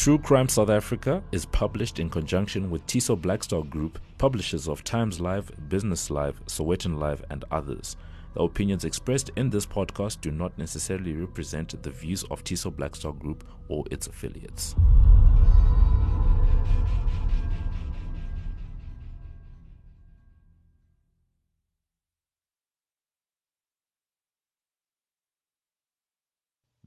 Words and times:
True 0.00 0.18
Crime 0.18 0.48
South 0.48 0.70
Africa 0.70 1.22
is 1.30 1.44
published 1.44 1.98
in 1.98 2.08
conjunction 2.08 2.70
with 2.70 2.86
Tiso 2.86 3.20
Blackstar 3.20 3.68
Group, 3.68 3.98
publishers 4.16 4.66
of 4.66 4.82
Times 4.82 5.20
Live, 5.20 5.50
Business 5.68 6.08
Live, 6.08 6.40
Sowetan 6.46 6.98
Live, 6.98 7.22
and 7.28 7.44
others. 7.50 7.98
The 8.32 8.40
opinions 8.40 8.86
expressed 8.86 9.30
in 9.36 9.50
this 9.50 9.66
podcast 9.66 10.22
do 10.22 10.30
not 10.30 10.56
necessarily 10.56 11.12
represent 11.12 11.82
the 11.82 11.90
views 11.90 12.24
of 12.30 12.42
Tiso 12.42 12.72
Blackstar 12.72 13.18
Group 13.18 13.44
or 13.68 13.84
its 13.90 14.06
affiliates. 14.06 14.74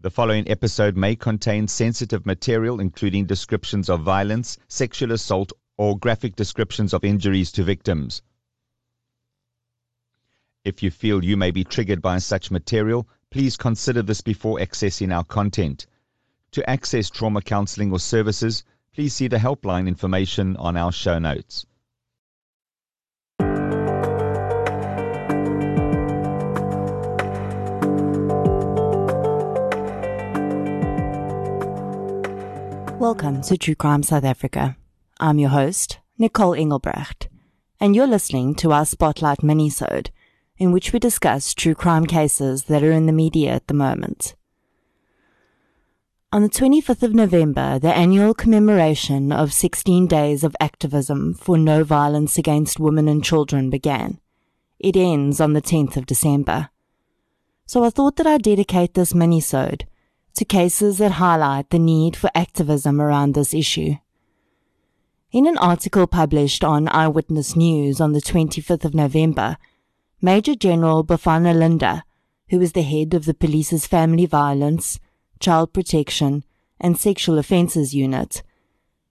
The 0.04 0.12
following 0.12 0.50
episode 0.50 0.98
may 0.98 1.16
contain 1.16 1.70
sensitive 1.70 2.26
material, 2.26 2.82
including 2.82 3.26
descriptions 3.26 3.90
of 3.90 4.02
violence, 4.02 4.58
sexual 4.68 5.14
assault, 5.14 5.54
or 5.78 5.98
graphic 5.98 6.36
descriptions 6.36 6.94
of 6.94 7.06
injuries 7.06 7.54
to 7.54 7.64
victims. 7.64 8.22
If 10.66 10.84
you 10.84 10.92
feel 10.92 11.24
you 11.24 11.38
may 11.38 11.52
be 11.52 11.64
triggered 11.64 12.02
by 12.02 12.18
such 12.18 12.52
material, 12.52 13.08
please 13.30 13.56
consider 13.56 14.02
this 14.02 14.20
before 14.20 14.60
accessing 14.60 15.16
our 15.16 15.24
content. 15.24 15.88
To 16.52 16.70
access 16.70 17.10
trauma 17.10 17.42
counseling 17.42 17.94
or 17.94 18.00
services, 18.02 18.66
please 18.94 19.14
see 19.14 19.30
the 19.30 19.38
helpline 19.38 19.88
information 19.88 20.58
on 20.58 20.76
our 20.76 20.92
show 20.92 21.18
notes. 21.18 21.66
Welcome 33.04 33.42
to 33.42 33.58
True 33.58 33.76
Crime 33.76 34.02
South 34.02 34.24
Africa. 34.24 34.78
I'm 35.20 35.38
your 35.38 35.50
host, 35.50 36.00
Nicole 36.18 36.56
Engelbrecht, 36.56 37.28
and 37.78 37.94
you're 37.94 38.08
listening 38.08 38.56
to 38.56 38.72
our 38.72 38.86
Spotlight 38.86 39.40
minisode, 39.40 40.08
in 40.58 40.72
which 40.72 40.94
we 40.94 41.00
discuss 41.00 41.54
true 41.54 41.76
crime 41.76 42.06
cases 42.06 42.64
that 42.70 42.82
are 42.82 42.94
in 42.94 43.06
the 43.06 43.12
media 43.12 43.52
at 43.52 43.68
the 43.68 43.74
moment. 43.74 44.36
On 46.32 46.44
the 46.44 46.48
25th 46.48 47.04
of 47.04 47.14
November, 47.14 47.78
the 47.78 47.94
annual 47.94 48.34
commemoration 48.34 49.34
of 49.34 49.52
16 49.52 50.08
days 50.08 50.46
of 50.46 50.56
activism 50.62 51.34
for 51.34 51.58
no 51.58 51.84
violence 51.84 52.38
against 52.38 52.80
women 52.80 53.10
and 53.10 53.22
children 53.22 53.70
began. 53.70 54.22
It 54.80 54.96
ends 54.96 55.42
on 55.42 55.52
the 55.52 55.62
10th 55.62 55.98
of 55.98 56.06
December. 56.06 56.70
So 57.66 57.84
I 57.84 57.90
thought 57.90 58.16
that 58.16 58.28
I'd 58.28 58.44
dedicate 58.44 58.94
this 58.94 59.12
minisode 59.12 59.88
to 60.36 60.46
cases 60.46 60.98
that 60.98 61.14
highlight 61.14 61.70
the 61.70 61.80
need 61.80 62.16
for 62.16 62.30
activism 62.34 63.00
around 63.00 63.34
this 63.34 63.54
issue. 63.54 63.96
In 65.32 65.48
an 65.48 65.58
article 65.58 66.06
published 66.08 66.64
on 66.64 66.88
Eyewitness 66.90 67.56
News 67.56 68.00
on 68.00 68.14
the 68.14 68.22
25th 68.22 68.86
of 68.86 68.94
November, 68.94 69.58
Major 70.22 70.56
General 70.56 71.04
Bafana 71.04 71.58
Linda, 71.58 72.04
who 72.50 72.62
is 72.62 72.74
the 72.74 72.84
head 72.84 73.14
of 73.14 73.26
the 73.26 73.34
police's 73.34 73.88
Family 73.88 74.26
Violence, 74.26 75.00
Child 75.40 75.74
Protection, 75.74 76.44
and 76.80 76.98
Sexual 76.98 77.40
Offences 77.40 77.96
Unit, 77.96 78.44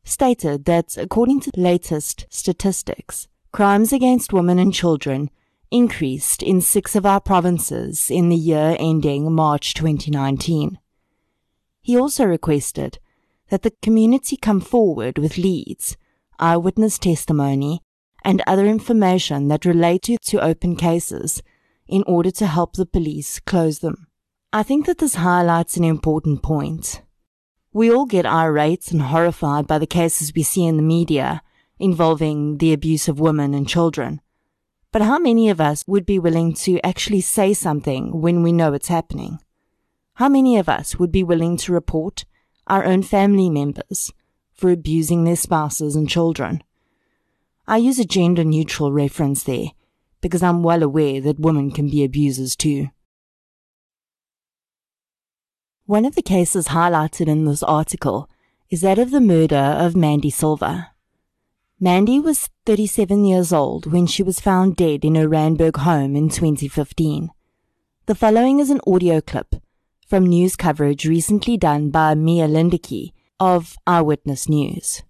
stated 0.05 0.65
that 0.65 0.97
according 0.97 1.41
to 1.41 1.51
latest 1.57 2.27
statistics, 2.31 3.29
crimes 3.51 3.93
against 3.93 4.33
women 4.33 4.59
and 4.59 4.73
children 4.73 5.31
increased 5.71 6.43
in 6.43 6.61
six 6.61 6.95
of 6.95 7.07
our 7.07 7.21
provinces 7.21 8.11
in 8.11 8.29
the 8.29 8.37
year 8.37 8.77
ending 8.79 9.33
March 9.33 9.75
2019. 9.75 10.79
He 11.83 11.99
also 11.99 12.25
requested 12.25 12.99
that 13.51 13.63
the 13.63 13.75
community 13.83 14.37
come 14.37 14.61
forward 14.61 15.19
with 15.19 15.37
leads, 15.37 15.97
eyewitness 16.39 16.99
testimony, 16.99 17.83
and 18.25 18.43
other 18.47 18.67
information 18.67 19.49
that 19.49 19.65
related 19.65 20.23
to 20.23 20.43
open 20.43 20.77
cases 20.77 21.43
in 21.89 22.05
order 22.07 22.31
to 22.31 22.47
help 22.47 22.75
the 22.75 22.87
police 22.87 23.41
close 23.41 23.81
them. 23.81 24.07
I 24.53 24.63
think 24.63 24.87
that 24.87 24.99
this 24.99 25.17
highlights 25.17 25.77
an 25.77 25.85
important 25.85 26.43
point. 26.43 27.03
We 27.73 27.91
all 27.91 28.07
get 28.07 28.27
irate 28.27 28.93
and 28.93 29.03
horrified 29.03 29.67
by 29.67 29.79
the 29.79 29.87
cases 29.87 30.33
we 30.35 30.43
see 30.43 30.65
in 30.65 30.77
the 30.77 30.83
media 30.83 31.43
involving 31.79 32.59
the 32.59 32.73
abuse 32.73 33.09
of 33.09 33.19
women 33.19 33.55
and 33.55 33.69
children. 33.69 34.21
But 34.93 35.03
how 35.03 35.19
many 35.19 35.49
of 35.49 35.61
us 35.61 35.85
would 35.87 36.07
be 36.07 36.19
willing 36.19 36.53
to 36.55 36.79
actually 36.87 37.23
say 37.23 37.55
something 37.55 38.21
when 38.21 38.43
we 38.43 38.53
know 38.53 38.73
it's 38.73 38.89
happening? 38.89 39.41
How 40.23 40.29
many 40.29 40.57
of 40.57 40.69
us 40.69 41.01
would 41.01 41.11
be 41.11 41.25
willing 41.25 41.57
to 41.57 41.73
report 41.73 42.25
our 42.69 42.85
own 42.85 43.03
family 43.03 43.51
members 43.51 44.13
for 44.53 44.71
abusing 44.71 45.25
their 45.25 45.35
spouses 45.35 45.97
and 45.97 46.09
children? 46.09 46.63
I 47.67 47.79
use 47.79 47.99
a 47.99 48.05
gender 48.05 48.45
neutral 48.45 48.93
reference 48.93 49.43
there 49.43 49.71
because 50.21 50.41
I'm 50.41 50.63
well 50.63 50.85
aware 50.85 51.21
that 51.23 51.41
women 51.41 51.73
can 51.73 51.89
be 51.89 52.05
abusers 52.05 52.55
too. 52.55 52.91
One 55.87 56.05
of 56.05 56.15
the 56.15 56.23
cases 56.23 56.69
highlighted 56.69 57.27
in 57.27 57.45
this 57.45 57.65
article 57.65 58.31
is 58.71 58.81
that 58.83 59.01
of 59.01 59.11
the 59.11 59.21
murder 59.21 59.57
of 59.57 59.97
Mandy 59.97 60.31
Silva. 60.31 60.93
Mandy 61.81 62.21
was 62.21 62.49
37 62.65 63.25
years 63.25 63.53
old 63.53 63.91
when 63.91 64.07
she 64.07 64.23
was 64.23 64.39
found 64.39 64.77
dead 64.77 65.05
in 65.05 65.17
her 65.17 65.29
Randburg 65.29 65.79
home 65.79 66.15
in 66.15 66.29
2015. 66.29 67.31
The 68.07 68.15
following 68.15 68.61
is 68.61 68.71
an 68.71 68.81
audio 68.87 69.21
clip 69.21 69.57
from 70.13 70.27
news 70.27 70.57
coverage 70.57 71.07
recently 71.07 71.57
done 71.57 71.89
by 71.89 72.15
Mia 72.15 72.47
Lindeque 72.47 73.15
of 73.41 73.79
Eyewitness 73.87 74.47
News. 74.47 75.01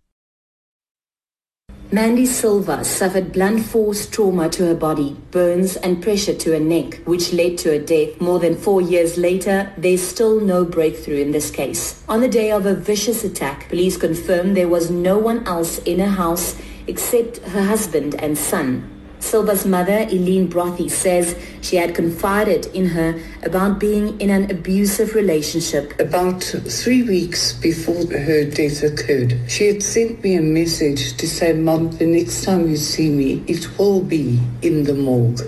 Mandy 1.91 2.25
Silva 2.25 2.85
suffered 2.85 3.33
blunt 3.33 3.65
force 3.65 4.07
trauma 4.07 4.49
to 4.51 4.65
her 4.67 4.77
body, 4.77 5.17
burns 5.33 5.75
and 5.75 6.01
pressure 6.01 6.35
to 6.35 6.53
her 6.53 6.61
neck, 6.61 7.03
which 7.05 7.33
led 7.33 7.59
to 7.59 7.71
her 7.71 7.85
death. 7.85 8.21
More 8.21 8.39
than 8.39 8.55
four 8.55 8.81
years 8.81 9.19
later, 9.19 9.73
there's 9.77 10.07
still 10.07 10.39
no 10.39 10.65
breakthrough 10.65 11.21
in 11.21 11.33
this 11.33 11.51
case. 11.51 12.05
On 12.09 12.21
the 12.21 12.29
day 12.29 12.53
of 12.53 12.65
a 12.65 12.73
vicious 12.77 13.25
attack, 13.25 13.69
police 13.69 13.97
confirmed 13.97 14.57
there 14.57 14.69
was 14.69 14.89
no 14.89 15.19
one 15.19 15.45
else 15.49 15.79
in 15.79 15.99
her 15.99 16.15
house 16.15 16.55
except 16.87 17.39
her 17.39 17.65
husband 17.65 18.15
and 18.23 18.39
son. 18.39 18.92
Silva's 19.23 19.65
mother, 19.65 20.01
Eileen 20.01 20.49
Brothy, 20.49 20.91
says 20.91 21.37
she 21.63 21.77
had 21.77 21.95
confided 21.95 22.67
in 22.75 22.87
her 22.87 23.21
about 23.43 23.79
being 23.79 24.21
in 24.21 24.31
an 24.31 24.51
abusive 24.51 25.15
relationship. 25.15 25.99
About 26.01 26.43
three 26.43 27.03
weeks 27.03 27.53
before 27.53 28.05
her 28.07 28.45
death 28.45 28.83
occurred, 28.83 29.39
she 29.49 29.69
had 29.69 29.83
sent 29.83 30.23
me 30.23 30.35
a 30.35 30.43
message 30.43 31.17
to 31.17 31.27
say, 31.27 31.53
Mum, 31.53 31.91
the 31.93 32.07
next 32.07 32.45
time 32.45 32.69
you 32.69 32.77
see 32.77 33.11
me, 33.11 33.45
it 33.47 33.79
will 33.79 34.03
be 34.03 34.41
in 34.61 34.85
the 34.85 34.95
morgue. 34.95 35.41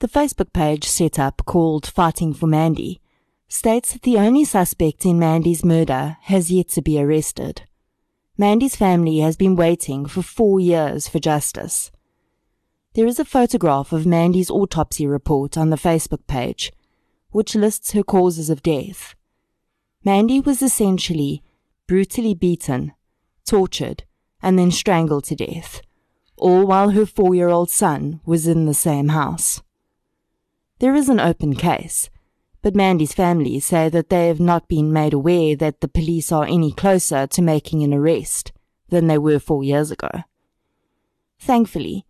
The 0.00 0.08
Facebook 0.08 0.52
page 0.52 0.84
set 0.84 1.18
up 1.18 1.42
called 1.46 1.86
Fighting 1.86 2.34
for 2.34 2.46
Mandy 2.46 3.00
states 3.48 3.92
that 3.92 4.02
the 4.02 4.18
only 4.18 4.44
suspect 4.44 5.04
in 5.06 5.18
Mandy's 5.18 5.64
murder 5.64 6.16
has 6.22 6.50
yet 6.50 6.68
to 6.70 6.82
be 6.82 7.00
arrested. 7.00 7.62
Mandy's 8.38 8.76
family 8.76 9.20
has 9.20 9.34
been 9.34 9.56
waiting 9.56 10.04
for 10.04 10.20
four 10.20 10.60
years 10.60 11.08
for 11.08 11.18
justice. 11.18 11.90
There 12.94 13.06
is 13.06 13.18
a 13.18 13.24
photograph 13.24 13.92
of 13.92 14.04
Mandy's 14.04 14.50
autopsy 14.50 15.06
report 15.06 15.56
on 15.56 15.70
the 15.70 15.76
Facebook 15.76 16.26
page, 16.26 16.70
which 17.30 17.54
lists 17.54 17.92
her 17.92 18.02
causes 18.02 18.50
of 18.50 18.62
death. 18.62 19.14
Mandy 20.04 20.40
was 20.40 20.60
essentially 20.60 21.42
brutally 21.86 22.34
beaten, 22.34 22.92
tortured, 23.46 24.04
and 24.42 24.58
then 24.58 24.70
strangled 24.70 25.24
to 25.24 25.34
death, 25.34 25.80
all 26.36 26.66
while 26.66 26.90
her 26.90 27.06
four 27.06 27.34
year 27.34 27.48
old 27.48 27.70
son 27.70 28.20
was 28.26 28.46
in 28.46 28.66
the 28.66 28.74
same 28.74 29.08
house. 29.08 29.62
There 30.78 30.94
is 30.94 31.08
an 31.08 31.20
open 31.20 31.54
case, 31.54 32.10
but 32.62 32.74
Mandy's 32.74 33.12
family 33.12 33.60
say 33.60 33.88
that 33.88 34.08
they 34.08 34.28
have 34.28 34.40
not 34.40 34.68
been 34.68 34.92
made 34.92 35.12
aware 35.12 35.54
that 35.56 35.80
the 35.80 35.88
police 35.88 36.32
are 36.32 36.44
any 36.44 36.72
closer 36.72 37.26
to 37.26 37.42
making 37.42 37.82
an 37.82 37.94
arrest 37.94 38.52
than 38.88 39.06
they 39.06 39.18
were 39.18 39.38
four 39.38 39.62
years 39.62 39.90
ago. 39.90 40.10
Thankfully, 41.38 42.04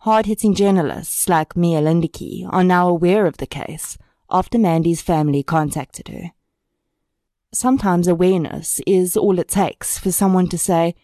hard-hitting 0.00 0.54
journalists 0.54 1.28
like 1.28 1.56
Mia 1.56 1.80
Lindeque 1.80 2.48
are 2.50 2.64
now 2.64 2.88
aware 2.88 3.26
of 3.26 3.38
the 3.38 3.46
case 3.46 3.98
after 4.30 4.58
Mandy's 4.58 5.02
family 5.02 5.42
contacted 5.42 6.08
her. 6.08 6.32
Sometimes 7.52 8.06
awareness 8.06 8.80
is 8.86 9.16
all 9.16 9.38
it 9.38 9.48
takes 9.48 9.98
for 9.98 10.12
someone 10.12 10.48
to 10.48 10.58
say, 10.58 10.94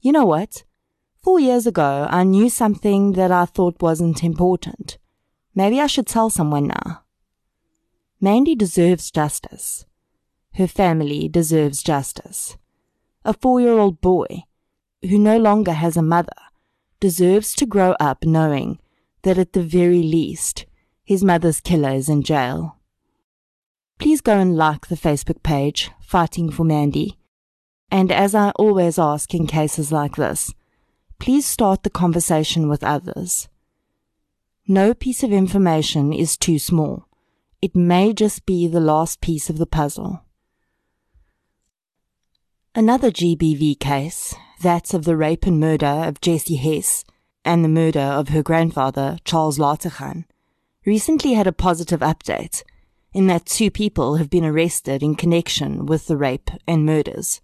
you 0.00 0.12
know 0.12 0.24
what? 0.24 0.64
Four 1.22 1.40
years 1.40 1.66
ago, 1.66 2.06
I 2.10 2.24
knew 2.24 2.50
something 2.50 3.12
that 3.12 3.30
I 3.30 3.46
thought 3.46 3.80
wasn't 3.80 4.22
important. 4.22 4.98
Maybe 5.54 5.80
I 5.80 5.86
should 5.86 6.06
tell 6.06 6.30
someone 6.30 6.66
now. 6.66 7.03
Mandy 8.20 8.54
deserves 8.54 9.10
justice. 9.10 9.84
Her 10.54 10.66
family 10.66 11.28
deserves 11.28 11.82
justice. 11.82 12.56
A 13.24 13.32
four 13.32 13.60
year 13.60 13.78
old 13.78 14.00
boy, 14.00 14.44
who 15.02 15.18
no 15.18 15.36
longer 15.38 15.72
has 15.72 15.96
a 15.96 16.02
mother, 16.02 16.32
deserves 17.00 17.54
to 17.56 17.66
grow 17.66 17.92
up 18.00 18.24
knowing 18.24 18.78
that 19.22 19.38
at 19.38 19.52
the 19.52 19.62
very 19.62 20.02
least, 20.02 20.66
his 21.04 21.24
mother's 21.24 21.60
killer 21.60 21.90
is 21.90 22.08
in 22.08 22.22
jail. 22.22 22.78
please 23.98 24.20
go 24.20 24.38
and 24.38 24.56
like 24.56 24.86
the 24.88 24.96
Facebook 24.96 25.42
page, 25.42 25.90
Fighting 26.00 26.50
for 26.50 26.64
Mandy. 26.64 27.18
And 27.90 28.10
as 28.10 28.34
I 28.34 28.50
always 28.50 28.98
ask 28.98 29.34
in 29.34 29.46
cases 29.46 29.92
like 29.92 30.16
this, 30.16 30.52
please 31.18 31.46
start 31.46 31.82
the 31.82 31.90
conversation 31.90 32.68
with 32.68 32.82
others. 32.84 33.48
No 34.66 34.94
piece 34.94 35.22
of 35.22 35.32
information 35.32 36.12
is 36.12 36.36
too 36.36 36.58
small. 36.58 37.06
It 37.64 37.74
may 37.74 38.12
just 38.12 38.44
be 38.44 38.68
the 38.68 38.78
last 38.78 39.22
piece 39.22 39.48
of 39.48 39.56
the 39.56 39.64
puzzle. 39.64 40.20
Another 42.74 43.10
GBV 43.10 43.80
case, 43.80 44.34
that 44.60 44.92
of 44.92 45.06
the 45.06 45.16
rape 45.16 45.46
and 45.46 45.58
murder 45.58 45.86
of 45.86 46.20
Jessie 46.20 46.56
Hess 46.56 47.06
and 47.42 47.64
the 47.64 47.70
murder 47.70 48.02
of 48.02 48.28
her 48.28 48.42
grandfather, 48.42 49.16
Charles 49.24 49.58
Lategan, 49.58 50.26
recently 50.84 51.32
had 51.32 51.46
a 51.46 51.52
positive 51.52 52.00
update 52.00 52.64
in 53.14 53.28
that 53.28 53.46
two 53.46 53.70
people 53.70 54.16
have 54.16 54.28
been 54.28 54.44
arrested 54.44 55.02
in 55.02 55.14
connection 55.14 55.86
with 55.86 56.06
the 56.06 56.18
rape 56.18 56.50
and 56.68 56.84
murders. 56.84 57.40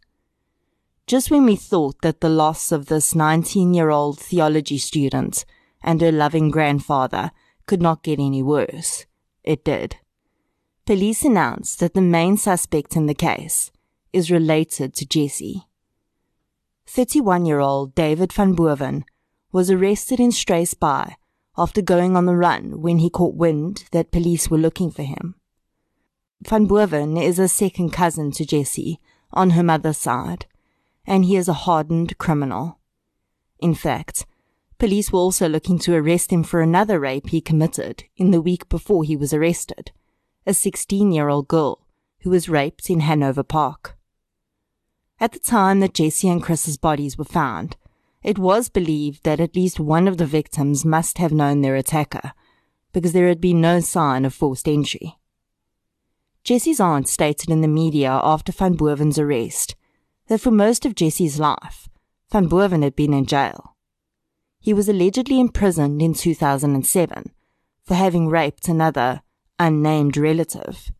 Just 1.07 1.31
when 1.31 1.47
we 1.47 1.57
thought 1.57 2.03
that 2.03 2.21
the 2.21 2.29
loss 2.29 2.73
of 2.73 2.89
this 2.89 3.15
19 3.15 3.73
year 3.73 3.89
old 3.89 4.19
theology 4.19 4.77
student 4.77 5.47
and 5.83 6.03
her 6.03 6.13
loving 6.13 6.51
grandfather 6.51 7.31
could 7.65 7.81
not 7.81 8.03
get 8.03 8.19
any 8.19 8.43
worse, 8.43 9.07
it 9.43 9.65
did. 9.65 9.97
Police 10.87 11.25
announced 11.25 11.79
that 11.81 11.95
the 11.95 12.01
main 12.01 12.37
suspect 12.37 12.97
in 12.97 13.07
the 13.07 13.15
case 13.15 13.71
is 14.13 14.31
related 14.31 14.95
to 14.95 15.07
Jessie. 15.07 15.67
31 16.87 17.47
year 17.47 17.61
old 17.61 17.95
David 17.95 18.33
van 18.33 18.55
Boven 18.55 19.05
was 19.53 19.71
arrested 19.71 20.19
in 20.19 20.31
Struisbaai 20.31 21.15
after 21.57 21.83
going 21.83 22.17
on 22.17 22.27
the 22.27 22.35
run 22.35 22.81
when 22.81 22.99
he 22.99 23.11
caught 23.11 23.35
wind 23.35 23.85
that 23.93 24.11
police 24.11 24.51
were 24.51 24.59
looking 24.59 24.91
for 24.91 25.03
him. 25.03 25.35
Van 26.43 26.65
Boven 26.65 27.17
is 27.17 27.39
a 27.39 27.49
second 27.49 27.91
cousin 27.91 28.31
to 28.33 28.47
Jessie 28.47 28.99
on 29.33 29.51
her 29.51 29.63
mother's 29.63 29.99
side, 29.99 30.47
and 31.07 31.25
he 31.25 31.37
is 31.37 31.49
a 31.49 31.53
hardened 31.53 32.17
criminal. 32.19 32.81
In 33.59 33.75
fact, 33.75 34.27
police 34.79 35.13
were 35.13 35.19
also 35.19 35.49
looking 35.49 35.79
to 35.81 35.95
arrest 35.95 36.33
him 36.33 36.43
for 36.43 36.61
another 36.61 36.99
rape 36.99 37.29
he 37.29 37.41
committed 37.41 38.05
in 38.17 38.31
the 38.31 38.41
week 38.41 38.69
before 38.69 39.05
he 39.05 39.17
was 39.17 39.33
arrested, 39.33 39.93
a 40.47 40.55
16 40.55 41.13
year 41.13 41.29
old 41.29 41.49
girl 41.49 41.87
who 42.23 42.31
was 42.31 42.49
raped 42.49 42.91
in 42.91 43.01
Hanover 43.01 43.43
Park. 43.43 43.97
At 45.19 45.33
the 45.33 45.39
time 45.39 45.81
that 45.81 45.95
Jessie 45.95 46.29
and 46.29 46.43
Chris's 46.43 46.79
bodies 46.79 47.19
were 47.19 47.25
found, 47.25 47.77
it 48.23 48.39
was 48.39 48.69
believed 48.69 49.25
that 49.25 49.41
at 49.41 49.57
least 49.57 49.81
one 49.81 50.09
of 50.09 50.17
the 50.17 50.27
victims 50.27 50.85
must 50.85 51.19
have 51.19 51.33
known 51.33 51.61
their 51.61 51.77
attacker, 51.77 52.33
because 52.93 53.13
there 53.13 53.29
had 53.29 53.41
been 53.41 53.61
no 53.61 53.81
sign 53.81 54.25
of 54.25 54.35
forced 54.35 54.69
entry. 54.69 55.19
Jessie's 56.43 56.81
aunt 56.81 57.09
stated 57.09 57.51
in 57.51 57.61
the 57.61 57.69
media 57.69 58.11
after 58.23 58.53
Van 58.53 58.75
Boven's 58.75 59.19
arrest 59.19 59.77
that 60.29 60.41
for 60.41 60.51
most 60.51 60.87
of 60.87 60.95
Jessie's 60.95 61.39
life, 61.39 61.89
Van 62.31 62.47
Boven 62.47 62.83
had 62.83 62.97
been 62.97 63.13
in 63.13 63.27
jail. 63.27 63.77
He 64.59 64.73
was 64.73 64.89
allegedly 64.89 65.41
imprisoned 65.41 66.01
in 66.01 66.15
2007 66.15 67.33
for 67.83 67.95
having 67.95 68.29
raped 68.29 68.69
another 68.69 69.23
unnamed 69.61 70.17
relative. 70.17 70.91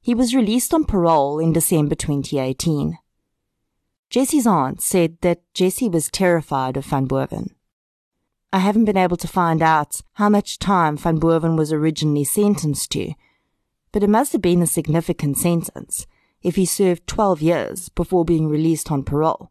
He 0.00 0.14
was 0.14 0.36
released 0.36 0.72
on 0.72 0.84
parole 0.84 1.40
in 1.40 1.52
December 1.52 1.96
2018. 1.96 2.96
Jessie's 4.08 4.46
aunt 4.46 4.80
said 4.80 5.18
that 5.22 5.42
Jessie 5.52 5.88
was 5.88 6.08
terrified 6.08 6.76
of 6.76 6.86
Van 6.86 7.06
Boven. 7.06 7.56
I 8.52 8.60
haven't 8.60 8.84
been 8.84 8.96
able 8.96 9.16
to 9.16 9.26
find 9.26 9.60
out 9.60 10.00
how 10.14 10.28
much 10.28 10.60
time 10.60 10.96
Van 10.96 11.16
Boven 11.16 11.56
was 11.56 11.72
originally 11.72 12.22
sentenced 12.22 12.92
to, 12.92 13.14
but 13.90 14.04
it 14.04 14.08
must 14.08 14.32
have 14.32 14.40
been 14.40 14.62
a 14.62 14.66
significant 14.66 15.36
sentence 15.36 16.06
if 16.42 16.54
he 16.54 16.64
served 16.64 17.08
12 17.08 17.42
years 17.42 17.88
before 17.88 18.24
being 18.24 18.48
released 18.48 18.92
on 18.92 19.02
parole. 19.02 19.50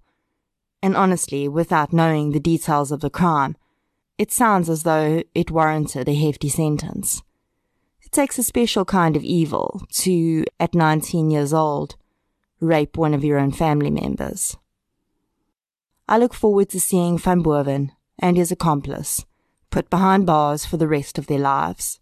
And 0.81 0.95
honestly, 0.95 1.49
without 1.49 1.91
knowing 1.91 2.31
the 2.31 2.39
details 2.39 2.93
of 2.93 3.01
the 3.01 3.09
crime, 3.09 3.57
it 4.17 4.31
sounds 4.31 4.69
as 4.69 4.83
though 4.83 5.21
it 5.33 5.51
warranted 5.51 6.07
a 6.07 6.15
hefty 6.15 6.47
sentence. 6.47 7.21
It 8.05 8.11
takes 8.11 8.37
a 8.37 8.43
special 8.43 8.85
kind 8.85 9.15
of 9.15 9.23
evil 9.23 9.81
to, 9.93 10.45
at 10.59 10.75
19 10.75 11.31
years 11.31 11.53
old, 11.53 11.95
rape 12.59 12.97
one 12.97 13.13
of 13.13 13.23
your 13.23 13.39
own 13.39 13.51
family 13.51 13.89
members. 13.89 14.55
I 16.07 16.17
look 16.17 16.33
forward 16.33 16.69
to 16.69 16.79
seeing 16.79 17.17
Van 17.17 17.41
Boven 17.41 17.91
and 18.19 18.37
his 18.37 18.51
accomplice 18.51 19.25
put 19.71 19.89
behind 19.89 20.25
bars 20.25 20.65
for 20.65 20.77
the 20.77 20.87
rest 20.87 21.17
of 21.17 21.27
their 21.27 21.39
lives. 21.39 21.99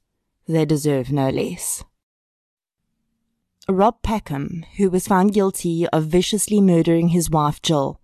They 0.48 0.66
deserve 0.66 1.12
no 1.12 1.30
less. 1.30 1.84
Rob 3.70 4.02
Packham, 4.04 4.66
who 4.76 4.90
was 4.90 5.08
found 5.08 5.34
guilty 5.34 5.88
of 5.88 6.08
viciously 6.08 6.60
murdering 6.60 7.10
his 7.10 7.30
wife 7.30 7.62
Gill, 7.62 8.00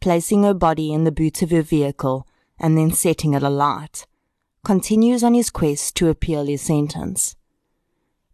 placing 0.00 0.44
her 0.44 0.54
body 0.54 0.92
in 0.94 1.04
the 1.04 1.12
boot 1.12 1.42
of 1.42 1.50
her 1.50 1.62
vehicle 1.62 2.26
and 2.58 2.76
then 2.76 2.90
setting 2.90 3.34
it 3.34 3.42
alight, 3.42 4.06
continues 4.64 5.22
on 5.22 5.34
his 5.34 5.50
quest 5.50 5.94
to 5.96 6.08
appeal 6.08 6.46
his 6.46 6.62
sentence. 6.62 7.36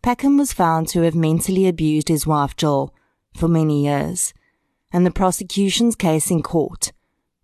Packham 0.02 0.38
was 0.38 0.52
found 0.52 0.88
to 0.88 1.02
have 1.02 1.14
mentally 1.14 1.68
abused 1.68 2.08
his 2.08 2.26
wife 2.26 2.56
Gill 2.56 2.94
for 3.34 3.48
many 3.48 3.84
years, 3.84 4.32
and 4.92 5.04
the 5.04 5.10
prosecution's 5.10 5.94
case 5.94 6.30
in 6.30 6.42
court 6.42 6.92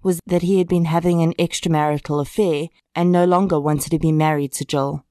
was 0.02 0.20
that 0.26 0.42
he 0.42 0.58
had 0.58 0.68
been 0.68 0.86
having 0.86 1.20
an 1.20 1.34
extramarital 1.34 2.20
affair 2.20 2.68
and 2.94 3.12
no 3.12 3.24
longer 3.24 3.60
wanted 3.60 3.90
to 3.90 3.98
be 3.98 4.12
married 4.12 4.52
to 4.52 4.64
Gill. 4.64 5.04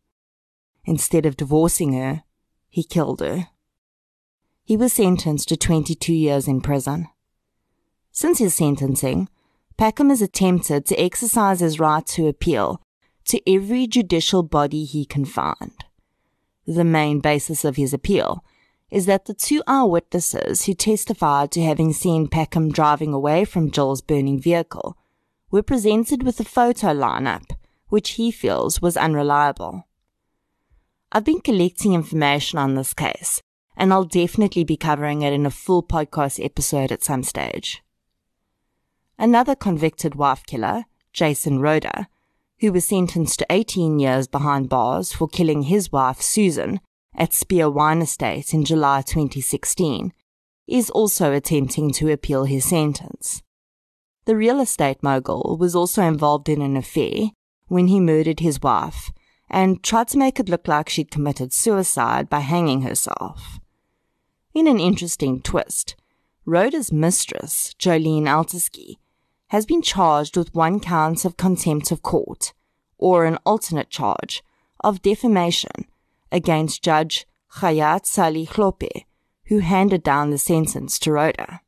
Instead 0.86 1.26
of 1.26 1.38
divorcing 1.38 1.94
her, 1.94 2.24
he 2.70 2.84
killed 2.84 3.20
her. 3.20 3.50
He 4.64 4.78
was 4.78 4.94
sentenced 4.94 5.50
to 5.50 5.58
22 5.58 6.14
years 6.14 6.48
in 6.48 6.62
prison. 6.62 7.08
Since 8.12 8.40
his 8.40 8.56
sentencing, 8.56 9.30
Packham 9.78 10.10
has 10.10 10.22
attempted 10.22 10.86
to 10.86 11.00
exercise 11.00 11.60
his 11.60 11.80
right 11.80 12.06
to 12.08 12.28
appeal 12.28 12.82
to 13.26 13.42
every 13.52 13.88
judicial 13.88 14.44
body 14.44 14.86
he 14.86 15.06
can 15.06 15.26
find. 15.26 15.74
The 16.66 16.84
main 16.84 17.20
basis 17.20 17.66
of 17.66 17.76
his 17.76 17.94
appeal 17.94 18.44
is 18.92 19.06
that 19.06 19.26
the 19.26 19.34
two 19.34 19.62
eyewitnesses 19.68 20.66
who 20.66 20.74
testified 20.74 21.52
to 21.52 21.64
having 21.64 21.94
seen 21.94 22.28
Packham 22.28 22.72
driving 22.72 23.14
away 23.14 23.46
from 23.46 23.70
Gill's 23.70 24.02
burning 24.02 24.40
vehicle 24.40 24.98
were 25.52 25.64
presented 25.64 26.24
with 26.24 26.40
a 26.40 26.44
photo 26.44 26.88
lineup 26.88 27.52
which 27.90 28.12
he 28.12 28.32
feels 28.32 28.82
was 28.82 28.98
unreliable. 28.98 29.88
I've 31.12 31.24
been 31.24 31.42
collecting 31.42 31.94
information 31.94 32.60
on 32.60 32.76
this 32.76 32.94
case, 32.94 33.42
and 33.78 33.94
I'll 33.94 34.06
definitely 34.06 34.64
be 34.64 34.78
covering 34.78 35.22
it 35.22 35.34
in 35.34 35.46
a 35.46 35.52
full 35.52 35.84
podcast 35.84 36.44
episode 36.44 36.92
at 36.92 37.04
some 37.04 37.24
stage. 37.24 37.84
Another 39.18 39.56
convicted 39.56 40.16
wife 40.16 40.46
killer, 40.46 40.86
Jason 41.14 41.60
Rohde, 41.60 42.08
who 42.60 42.72
was 42.72 42.86
sentenced 42.86 43.40
to 43.40 43.46
18 43.50 44.00
years 44.00 44.28
behind 44.28 44.70
bars 44.70 45.14
for 45.14 45.28
killing 45.28 45.64
his 45.64 45.92
wife 45.92 46.22
Susan 46.22 46.80
at 47.18 47.34
Spier 47.34 47.70
Wine 47.70 48.02
Estate 48.02 48.54
in 48.54 48.66
July 48.66 49.02
2016, 49.02 50.14
is 50.68 50.90
also 50.90 51.32
attempting 51.32 51.92
to 51.92 52.12
appeal 52.12 52.46
his 52.46 52.66
sentence. 52.66 53.42
The 54.26 54.36
real 54.36 54.60
estate 54.60 55.04
mogul 55.04 55.58
was 55.60 55.76
also 55.76 56.02
involved 56.02 56.50
in 56.50 56.62
an 56.62 56.76
affair 56.76 57.32
when 57.68 57.88
he 57.88 58.00
murdered 58.00 58.40
his 58.40 58.62
wife 58.62 59.12
and 59.50 59.84
tried 59.84 60.08
to 60.10 60.18
make 60.18 60.40
it 60.40 60.50
look 60.50 60.68
like 60.68 60.90
she'd 60.90 61.12
committed 61.12 61.54
suicide 61.54 62.30
by 62.30 62.40
hanging 62.40 62.82
herself. 62.82 63.60
In 64.54 64.68
an 64.68 64.80
interesting 64.80 65.42
twist, 65.42 65.96
Rohde's 66.48 66.92
mistress, 66.92 67.76
Jolene 67.78 68.24
Alterskye, 68.24 68.96
has 69.50 69.66
been 69.66 69.82
charged 69.82 70.36
with 70.38 70.56
one 70.56 70.80
count 70.80 71.26
of 71.26 71.38
contempt 71.38 71.92
of 71.92 72.02
court, 72.02 72.54
or 72.98 73.26
an 73.26 73.38
alternate 73.46 73.90
charge 73.90 74.44
of 74.84 75.02
defamation 75.02 75.86
against 76.32 76.84
Judge 76.84 77.26
Gayaat 77.60 78.06
Salie-Hlophe, 78.06 79.06
who 79.46 79.60
handed 79.60 80.04
down 80.04 80.32
the 80.32 80.38
sentence 80.38 80.98
to 81.00 81.12
Rohde. 81.12 81.60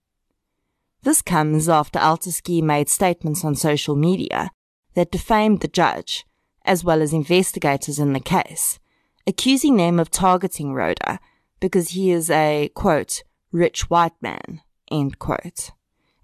This 1.04 1.22
comes 1.22 1.70
after 1.70 2.00
Alterskye 2.00 2.62
made 2.62 2.90
statements 2.90 3.46
on 3.46 3.56
social 3.56 3.96
media 3.96 4.52
that 4.96 5.12
defamed 5.12 5.62
the 5.62 5.68
judge, 5.68 6.26
as 6.66 6.84
well 6.84 7.02
as 7.02 7.14
investigators 7.14 8.00
in 8.00 8.14
the 8.14 8.20
case, 8.20 8.80
accusing 9.26 9.78
them 9.78 10.00
of 10.00 10.10
targeting 10.10 10.74
Rohde 10.74 11.20
because 11.60 11.90
he 11.90 12.12
is 12.12 12.30
a, 12.30 12.70
quote, 12.74 13.24
rich 13.52 13.90
white 13.90 14.20
man, 14.22 14.62
end 14.92 15.20
quote, 15.20 15.72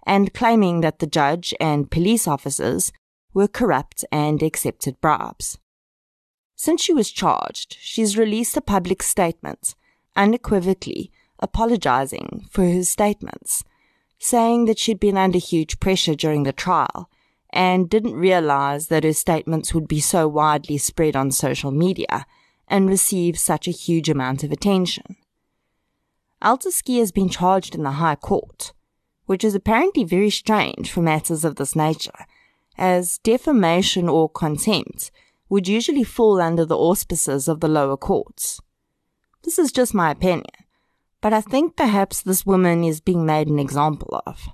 and 0.06 0.34
claiming 0.34 0.80
that 0.80 0.98
the 0.98 1.06
judge 1.06 1.54
and 1.60 1.90
police 1.90 2.28
officers 2.28 2.92
were 3.32 3.48
corrupt 3.48 4.04
and 4.12 4.42
accepted 4.42 5.00
bribes. 5.00 5.58
Since 6.56 6.82
she 6.82 6.94
was 6.94 7.10
charged, 7.10 7.76
she's 7.80 8.16
released 8.16 8.56
a 8.56 8.60
public 8.60 9.02
statement, 9.02 9.74
unequivocally 10.16 11.10
apologizing 11.40 12.46
for 12.50 12.64
her 12.64 12.84
statements, 12.84 13.64
saying 14.18 14.66
that 14.66 14.78
she'd 14.78 15.00
been 15.00 15.18
under 15.18 15.38
huge 15.38 15.80
pressure 15.80 16.14
during 16.14 16.44
the 16.44 16.52
trial 16.52 17.10
and 17.50 17.90
didn't 17.90 18.14
realize 18.14 18.88
that 18.88 19.04
her 19.04 19.12
statements 19.12 19.74
would 19.74 19.86
be 19.86 20.00
so 20.00 20.26
widely 20.26 20.78
spread 20.78 21.14
on 21.14 21.30
social 21.30 21.70
media 21.70 22.26
and 22.68 22.88
receive 22.88 23.38
such 23.38 23.68
a 23.68 23.72
huge 23.72 24.08
amount 24.08 24.42
of 24.42 24.50
attention. 24.50 25.16
Alterskye 26.42 26.98
has 26.98 27.12
been 27.12 27.28
charged 27.28 27.74
in 27.74 27.82
the 27.82 27.92
High 27.92 28.16
Court, 28.16 28.72
which 29.26 29.44
is 29.44 29.54
apparently 29.54 30.04
very 30.04 30.30
strange 30.30 30.90
for 30.90 31.00
matters 31.00 31.44
of 31.44 31.56
this 31.56 31.74
nature, 31.74 32.26
as 32.76 33.18
defamation 33.18 34.08
or 34.08 34.28
contempt 34.28 35.10
would 35.48 35.68
usually 35.68 36.04
fall 36.04 36.40
under 36.40 36.64
the 36.64 36.76
auspices 36.76 37.48
of 37.48 37.60
the 37.60 37.68
lower 37.68 37.96
courts. 37.96 38.60
This 39.42 39.58
is 39.58 39.72
just 39.72 39.94
my 39.94 40.10
opinion, 40.10 40.44
but 41.20 41.32
I 41.32 41.40
think 41.40 41.76
perhaps 41.76 42.22
this 42.22 42.46
woman 42.46 42.82
is 42.84 43.00
being 43.00 43.24
made 43.24 43.48
an 43.48 43.58
example 43.58 44.22
of. 44.26 44.48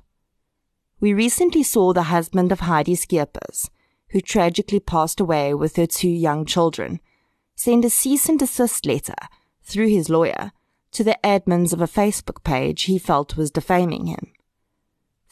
We 1.00 1.14
recently 1.14 1.62
saw 1.62 1.92
the 1.92 2.04
husband 2.04 2.52
of 2.52 2.60
Heidi 2.60 2.94
Skeepers, 2.94 3.70
who 4.10 4.20
tragically 4.20 4.80
passed 4.80 5.20
away 5.20 5.54
with 5.54 5.76
her 5.76 5.86
two 5.86 6.10
young 6.10 6.44
children, 6.44 7.00
send 7.54 7.84
a 7.84 7.90
cease 7.90 8.28
and 8.28 8.38
desist 8.38 8.84
letter 8.84 9.14
through 9.62 9.88
his 9.88 10.10
lawyer 10.10 10.52
to 10.92 11.04
the 11.04 11.18
admins 11.22 11.72
of 11.72 11.80
a 11.80 11.86
Facebook 11.86 12.42
page 12.42 12.82
he 12.82 12.98
felt 12.98 13.36
was 13.36 13.50
defaming 13.50 14.06
him. 14.06 14.32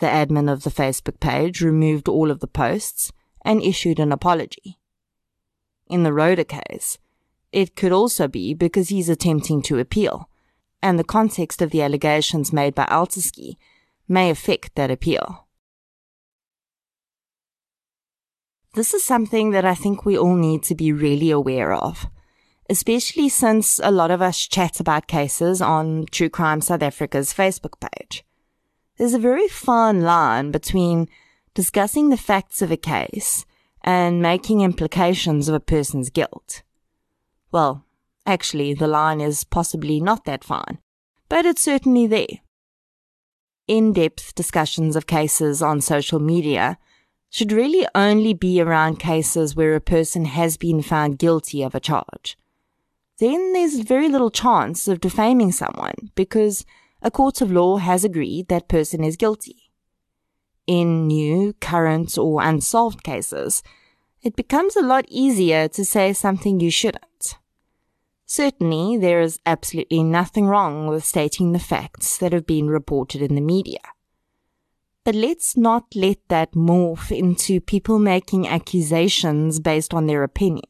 The 0.01 0.07
admin 0.07 0.51
of 0.51 0.63
the 0.63 0.71
Facebook 0.71 1.19
page 1.21 1.61
removed 1.61 2.09
all 2.09 2.31
of 2.31 2.41
the 2.41 2.47
posts 2.47 3.13
and 3.45 3.63
issued 3.63 3.99
an 3.99 4.13
apology. 4.13 4.79
In 5.89 6.03
the 6.03 6.11
Rohde 6.11 6.47
case, 6.47 6.99
it 7.51 7.75
could 7.75 7.93
also 7.93 8.29
be 8.29 8.55
because 8.55 8.91
he's 8.91 9.09
attempting 9.09 9.63
to 9.63 9.79
appeal, 9.79 10.29
and 10.83 10.99
the 10.99 11.05
context 11.05 11.63
of 11.63 11.71
the 11.71 11.83
allegations 11.83 12.53
made 12.53 12.75
by 12.75 12.85
Alterskye 12.87 13.57
may 14.07 14.31
affect 14.31 14.75
that 14.75 14.91
appeal. 14.91 15.47
This 18.75 18.95
is 18.95 19.03
something 19.03 19.51
that 19.51 19.65
I 19.65 19.75
think 19.75 20.05
we 20.05 20.17
all 20.17 20.37
need 20.37 20.63
to 20.65 20.75
be 20.75 20.93
really 20.93 21.31
aware 21.31 21.73
of, 21.73 22.07
especially 22.71 23.29
since 23.29 23.81
a 23.83 23.91
lot 23.91 24.11
of 24.11 24.23
us 24.23 24.47
chat 24.47 24.79
about 24.79 25.09
cases 25.09 25.61
on 25.61 26.07
True 26.13 26.29
Crime 26.29 26.61
South 26.61 26.83
Africa's 26.83 27.33
Facebook 27.33 27.81
page. 27.81 28.25
There's 28.99 29.15
a 29.15 29.19
very 29.19 29.47
fine 29.47 30.03
line 30.03 30.51
between 30.51 31.09
discussing 31.55 32.09
the 32.09 32.17
facts 32.17 32.61
of 32.61 32.73
a 32.73 32.77
case 32.77 33.47
and 33.83 34.21
making 34.21 34.61
implications 34.61 35.49
of 35.49 35.55
a 35.55 35.61
person's 35.61 36.11
guilt. 36.11 36.63
Well, 37.53 37.85
actually, 38.27 38.75
the 38.75 38.89
line 38.89 39.21
is 39.21 39.45
possibly 39.45 40.01
not 40.01 40.25
that 40.25 40.43
fine, 40.43 40.79
but 41.29 41.47
it's 41.47 41.63
certainly 41.63 42.09
there. 42.09 42.41
In 43.69 43.93
depth 43.93 44.35
discussions 44.35 44.97
of 44.97 45.07
cases 45.07 45.63
on 45.63 45.81
social 45.81 46.19
media 46.19 46.77
should 47.31 47.53
really 47.53 47.87
only 47.95 48.35
be 48.35 48.61
around 48.61 48.99
cases 48.99 49.55
where 49.55 49.77
a 49.77 49.81
person 49.81 50.25
has 50.25 50.57
been 50.57 50.83
found 50.83 51.19
guilty 51.19 51.63
of 51.63 51.75
a 51.75 51.81
charge. 51.81 52.37
Then 53.19 53.53
there's 53.53 53.79
very 53.81 54.09
little 54.09 54.31
chance 54.31 54.89
of 54.89 55.01
defaming 55.01 55.53
someone 55.53 56.11
because 56.15 56.65
a 57.03 57.11
court 57.11 57.41
of 57.41 57.53
law 57.53 57.77
has 57.77 58.05
agreed 58.05 58.49
that 58.49 58.69
person 58.69 59.05
is 59.05 59.17
guilty. 59.17 59.71
In 60.67 61.07
new, 61.07 61.55
current, 61.61 62.19
or 62.19 62.43
unsolved 62.43 63.03
cases, 63.03 63.63
it 64.23 64.37
becomes 64.37 64.77
a 64.77 64.83
lot 64.83 65.05
easier 65.09 65.69
to 65.69 65.85
say 65.85 66.13
something 66.13 66.61
you 66.61 66.71
shouldn't. 66.71 67.37
Certainly, 68.27 68.99
there 68.99 69.21
is 69.23 69.41
absolutely 69.47 70.03
nothing 70.03 70.47
wrong 70.47 70.87
with 70.87 71.05
stating 71.05 71.53
the 71.53 71.59
facts 71.59 72.19
that 72.19 72.33
have 72.33 72.47
been 72.47 72.69
reported 72.69 73.23
in 73.23 73.35
the 73.35 73.41
media. 73.41 73.81
But 75.05 75.15
let's 75.15 75.57
not 75.57 75.87
let 75.95 76.19
that 76.29 76.53
morph 76.53 77.11
into 77.17 77.63
people 77.63 77.99
making 77.99 78.47
accusations 78.47 79.61
based 79.61 79.95
on 79.95 80.07
their 80.07 80.23
opinion. 80.23 80.69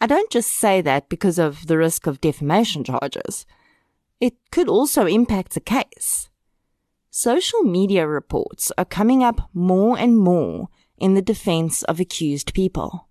I 0.00 0.06
don't 0.06 0.30
just 0.30 0.52
say 0.52 0.80
that 0.82 1.08
because 1.08 1.40
of 1.40 1.66
the 1.66 1.76
risk 1.76 2.06
of 2.06 2.20
defamation 2.20 2.84
charges. 2.84 3.44
It 4.20 4.34
could 4.50 4.68
also 4.68 5.06
impact 5.06 5.54
the 5.54 5.60
case. 5.60 6.28
Social 7.10 7.62
media 7.62 8.06
reports 8.06 8.72
are 8.76 8.84
coming 8.84 9.22
up 9.22 9.48
more 9.52 9.98
and 9.98 10.16
more 10.16 10.68
in 10.96 11.14
the 11.14 11.22
defense 11.22 11.82
of 11.84 12.00
accused 12.00 12.54
people. 12.54 13.08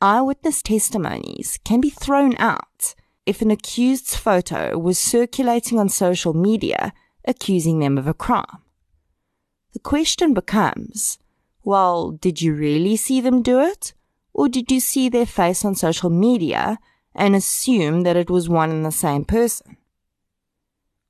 Eyewitness 0.00 0.62
testimonies 0.62 1.58
can 1.64 1.80
be 1.80 1.90
thrown 1.90 2.36
out 2.38 2.94
if 3.26 3.40
an 3.40 3.50
accused's 3.50 4.16
photo 4.16 4.78
was 4.78 4.98
circulating 4.98 5.78
on 5.78 5.88
social 5.88 6.34
media 6.34 6.92
accusing 7.24 7.78
them 7.78 7.96
of 7.96 8.06
a 8.06 8.14
crime. 8.14 8.62
The 9.72 9.78
question 9.78 10.34
becomes, 10.34 11.18
well, 11.64 12.10
did 12.10 12.42
you 12.42 12.54
really 12.54 12.96
see 12.96 13.20
them 13.20 13.42
do 13.42 13.60
it? 13.60 13.94
Or 14.32 14.48
did 14.48 14.70
you 14.70 14.80
see 14.80 15.08
their 15.08 15.26
face 15.26 15.64
on 15.64 15.74
social 15.74 16.10
media 16.10 16.78
and 17.14 17.34
assume 17.34 18.02
that 18.02 18.16
it 18.16 18.28
was 18.28 18.48
one 18.48 18.70
and 18.70 18.84
the 18.84 18.92
same 18.92 19.24
person? 19.24 19.76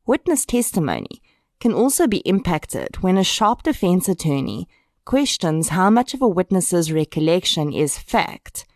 Witness 0.07 0.45
testimony 0.45 1.23
can 1.61 1.73
also 1.73 2.07
be 2.07 2.19
impacted 2.19 3.03
when 3.03 3.17
a 3.17 3.25
sharp 3.25 3.63
defense 3.63 4.07
attorney 4.07 4.69
questions 5.07 5.71
how 5.71 5.89
much 5.89 6.13
of 6.13 6.21
a 6.21 6.29
witness's 6.29 6.93
recollection 6.93 7.73
is 7.73 7.99
fact 7.99 8.67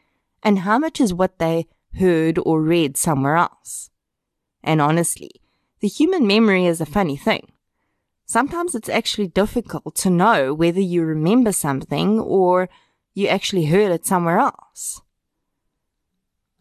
and 0.43 0.61
how 0.61 0.79
much 0.79 1.01
is 1.01 1.13
what 1.13 1.39
they 1.39 1.67
heard 1.99 2.39
or 2.47 2.63
read 2.63 2.97
somewhere 2.97 3.37
else. 3.37 3.91
And 4.63 4.81
honestly, 4.81 5.31
the 5.81 5.89
human 5.89 6.27
memory 6.27 6.65
is 6.65 6.81
a 6.81 6.87
funny 6.87 7.17
thing. 7.17 7.53
Sometimes 8.25 8.75
it's 8.75 8.89
actually 8.89 9.29
difficult 9.29 9.95
to 9.97 10.11
know 10.11 10.55
whether 10.55 10.81
you 10.81 11.03
remember 11.03 11.53
something 11.53 12.19
or 12.19 12.71
you 13.15 13.29
actually 13.29 13.67
heard 13.67 13.93
it 13.93 14.07
somewhere 14.07 14.39
else. 14.39 15.03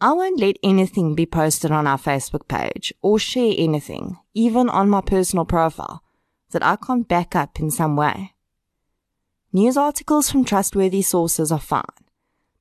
I 0.00 0.12
won't 0.12 0.38
let 0.38 0.58
anything 0.62 1.16
be 1.16 1.26
posted 1.26 1.72
on 1.72 1.88
our 1.88 1.98
Facebook 1.98 2.46
page 2.46 2.94
or 3.02 3.18
share 3.18 3.52
anything, 3.58 4.16
even 4.32 4.68
on 4.68 4.88
my 4.88 5.00
personal 5.00 5.44
profile, 5.44 6.04
that 6.50 6.64
I 6.64 6.76
can't 6.76 7.08
back 7.08 7.34
up 7.34 7.58
in 7.58 7.72
some 7.72 7.96
way. 7.96 8.34
News 9.52 9.76
articles 9.76 10.30
from 10.30 10.44
trustworthy 10.44 11.02
sources 11.02 11.50
are 11.50 11.58
fine, 11.58 11.82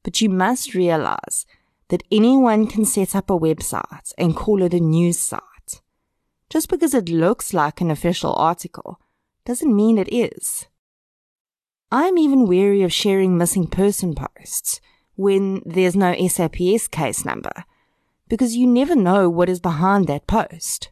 but 0.01 0.20
you 0.20 0.29
must 0.29 0.74
realize 0.74 1.46
that 1.89 2.03
anyone 2.12 2.65
can 2.65 2.86
set 2.86 3.15
up 3.15 3.29
a 3.29 3.38
website 3.38 4.13
and 4.17 4.36
call 4.36 4.63
it 4.63 4.74
a 4.74 4.79
news 4.79 5.20
site. 5.20 5.82
Just 6.50 6.70
because 6.70 6.96
it 6.96 7.08
looks 7.08 7.53
like 7.53 7.82
an 7.82 7.91
official 7.91 8.34
article 8.34 9.00
doesn't 9.46 9.75
mean 9.75 10.00
it 10.00 10.12
is. 10.12 10.65
I'm 11.91 12.17
even 12.17 12.48
wary 12.48 12.82
of 12.82 12.91
sharing 12.91 13.38
missing 13.38 13.67
person 13.67 14.15
posts 14.15 14.82
when 15.17 15.62
there's 15.65 15.95
no 15.95 16.15
SAPS 16.27 16.88
case 16.88 17.25
number 17.25 17.65
because 18.29 18.55
you 18.55 18.65
never 18.65 18.95
know 18.95 19.29
what 19.29 19.50
is 19.50 19.59
behind 19.59 20.07
that 20.07 20.27
post. 20.27 20.89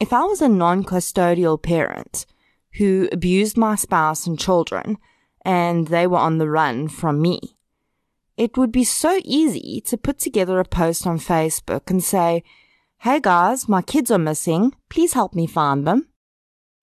If 0.00 0.12
I 0.12 0.22
was 0.22 0.40
a 0.40 0.48
non-custodial 0.48 1.60
parent 1.62 2.26
who 2.78 3.08
abused 3.12 3.56
my 3.56 3.74
spouse 3.74 4.26
and 4.26 4.38
children, 4.38 4.98
and 5.44 5.88
they 5.88 6.06
were 6.06 6.18
on 6.18 6.38
the 6.38 6.48
run 6.48 6.88
from 6.88 7.20
me. 7.20 7.56
It 8.36 8.56
would 8.56 8.72
be 8.72 8.84
so 8.84 9.20
easy 9.24 9.82
to 9.86 9.96
put 9.96 10.18
together 10.18 10.60
a 10.60 10.64
post 10.64 11.06
on 11.06 11.18
Facebook 11.18 11.90
and 11.90 12.02
say, 12.02 12.42
Hey 12.98 13.20
guys, 13.20 13.68
my 13.68 13.82
kids 13.82 14.10
are 14.10 14.18
missing. 14.18 14.74
Please 14.88 15.14
help 15.14 15.34
me 15.34 15.46
find 15.46 15.86
them. 15.86 16.08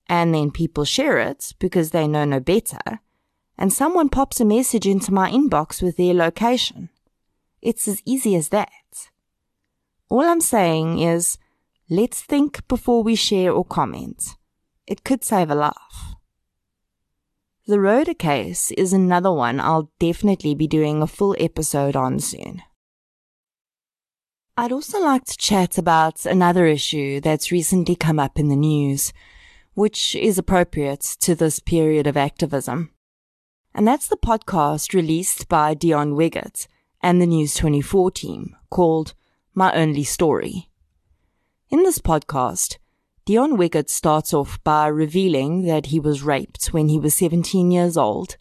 And 0.07 0.33
then 0.33 0.51
people 0.51 0.86
share 0.86 1.19
it 1.19 1.53
because 1.59 1.91
they 1.91 2.07
know 2.07 2.25
no 2.25 2.39
better. 2.39 3.01
And 3.57 3.73
someone 3.73 4.09
pops 4.09 4.39
a 4.39 4.45
message 4.45 4.85
into 4.85 5.13
my 5.13 5.31
inbox 5.31 5.81
with 5.81 5.97
their 5.97 6.13
location. 6.13 6.89
It's 7.61 7.87
as 7.87 8.01
easy 8.05 8.35
as 8.35 8.49
that. 8.49 9.09
All 10.09 10.21
I'm 10.21 10.41
saying 10.41 10.99
is, 10.99 11.37
let's 11.89 12.21
think 12.21 12.67
before 12.67 13.03
we 13.03 13.15
share 13.15 13.51
or 13.51 13.65
comment. 13.65 14.35
It 14.85 15.03
could 15.03 15.23
save 15.23 15.49
a 15.49 15.55
life. 15.55 16.15
The 17.65 17.75
Rohde 17.75 18.17
case 18.17 18.71
is 18.71 18.93
another 18.93 19.33
one 19.33 19.59
I'll 19.59 19.91
definitely 19.99 20.55
be 20.55 20.67
doing 20.67 21.01
a 21.01 21.07
full 21.07 21.35
episode 21.37 21.97
on 21.97 22.19
soon. 22.19 22.61
I'd 24.55 24.71
also 24.71 25.01
like 25.01 25.25
to 25.25 25.37
chat 25.37 25.77
about 25.77 26.25
another 26.25 26.65
issue 26.65 27.19
that's 27.19 27.51
recently 27.51 27.95
come 27.95 28.19
up 28.19 28.39
in 28.39 28.47
the 28.47 28.55
news, 28.55 29.11
which 29.73 30.15
is 30.15 30.37
appropriate 30.37 31.01
to 31.19 31.35
this 31.35 31.59
period 31.59 32.07
of 32.07 32.15
activism. 32.15 32.91
And 33.77 33.88
that's 33.88 34.07
the 34.07 34.17
podcast 34.17 34.96
released 34.96 35.48
by 35.48 35.75
Deon 35.75 36.15
Wiggett 36.15 36.65
and 37.03 37.22
the 37.22 37.27
News 37.27 37.53
24 37.53 38.10
team 38.10 38.55
called 38.72 39.13
My 39.53 39.72
Only 39.72 40.03
Story. 40.03 40.72
In 41.69 41.84
this 41.84 42.00
podcast, 42.00 42.77
Deon 43.27 43.55
Wiggett 43.55 43.88
starts 43.88 44.34
off 44.34 44.57
by 44.63 44.88
revealing 44.88 45.67
that 45.67 45.86
he 45.86 46.00
was 46.00 46.24
raped 46.24 46.74
when 46.74 46.89
he 46.89 46.98
was 46.98 47.13
17 47.13 47.69
years 47.69 47.98
old 47.98 48.38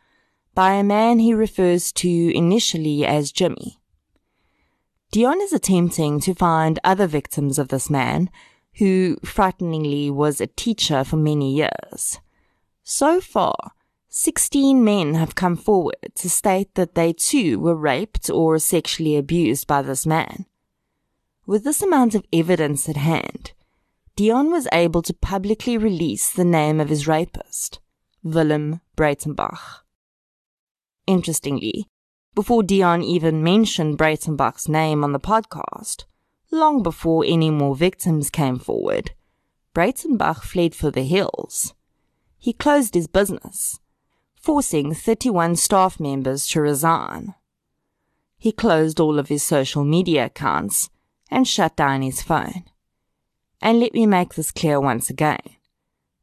by 0.55 0.73
a 0.73 0.83
man 0.83 1.19
he 1.19 1.35
refers 1.35 1.93
to 1.93 2.35
initially 2.35 3.05
as 3.05 3.31
Jimmy. 3.31 3.79
Deon 5.13 5.43
is 5.43 5.53
attempting 5.53 6.19
to 6.21 6.35
find 6.35 6.79
other 6.83 7.07
victims 7.07 7.59
of 7.59 7.69
this 7.69 7.91
man, 7.91 8.31
who 8.79 9.19
frighteningly 9.23 10.11
was 10.11 10.41
a 10.41 10.47
teacher 10.47 11.05
for 11.05 11.19
many 11.19 11.55
years. 11.55 12.21
So 12.85 13.21
far, 13.21 13.73
16 14.19 14.83
men 14.83 15.13
have 15.13 15.35
come 15.35 15.57
forward 15.57 16.11
to 16.15 16.31
state 16.31 16.75
that 16.75 16.95
they 16.95 17.13
too 17.13 17.61
were 17.61 17.77
raped 17.77 18.31
or 18.31 18.59
sexually 18.59 19.15
abused 19.15 19.67
by 19.67 19.83
this 19.83 20.07
man. 20.07 20.47
With 21.45 21.65
this 21.65 21.83
amount 21.83 22.15
of 22.15 22.25
evidence 22.33 22.89
at 22.89 22.97
hand, 22.97 23.53
Deon 24.17 24.51
was 24.51 24.67
able 24.73 25.03
to 25.03 25.13
publicly 25.13 25.77
release 25.77 26.33
the 26.33 26.47
name 26.47 26.81
of 26.81 26.89
his 26.89 27.07
rapist, 27.07 27.79
Willem 28.23 28.81
Breitenbach. 28.97 29.83
Interestingly, 31.07 31.87
before 32.35 32.63
Deon 32.63 33.05
even 33.05 33.45
mentioned 33.45 33.99
Breitenbach's 33.99 34.67
name 34.67 35.05
on 35.05 35.13
the 35.13 35.21
podcast, 35.21 36.07
long 36.51 36.83
before 36.83 37.23
any 37.27 37.51
more 37.51 37.77
victims 37.77 38.31
came 38.31 38.59
forward, 38.59 39.11
Breitenbach 39.75 40.41
fled 40.41 40.75
for 40.75 40.91
the 40.91 41.05
hills. 41.05 41.75
He 42.39 42.55
closed 42.55 42.95
his 42.95 43.09
business, 43.09 43.79
forcing 44.47 44.95
31 44.95 45.57
staff 45.57 45.99
members 45.99 46.47
to 46.47 46.61
resign. 46.61 47.35
He 48.39 48.53
closed 48.53 49.01
all 49.01 49.19
of 49.19 49.27
his 49.27 49.43
social 49.43 49.83
media 49.83 50.27
accounts 50.27 50.89
and 51.29 51.49
shut 51.49 51.75
down 51.75 52.03
his 52.03 52.23
phone. 52.23 52.63
And 53.61 53.81
let 53.81 53.93
me 53.93 54.07
make 54.07 54.35
this 54.35 54.53
clear 54.53 54.81
once 54.81 55.11
again. 55.11 55.41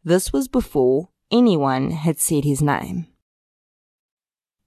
This 0.06 0.32
was 0.32 0.48
before 0.48 1.10
anyone 1.32 1.92
had 1.92 2.18
said 2.18 2.46
his 2.46 2.62
name. 2.62 3.08